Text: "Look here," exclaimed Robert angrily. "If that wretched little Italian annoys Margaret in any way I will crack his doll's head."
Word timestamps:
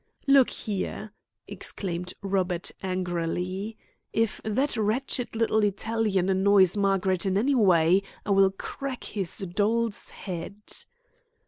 "Look 0.25 0.49
here," 0.49 1.11
exclaimed 1.47 2.15
Robert 2.23 2.71
angrily. 2.81 3.77
"If 4.11 4.41
that 4.43 4.75
wretched 4.75 5.35
little 5.35 5.63
Italian 5.63 6.27
annoys 6.27 6.75
Margaret 6.75 7.23
in 7.23 7.37
any 7.37 7.53
way 7.53 8.01
I 8.25 8.31
will 8.31 8.49
crack 8.49 9.03
his 9.03 9.37
doll's 9.37 10.09
head." 10.09 10.55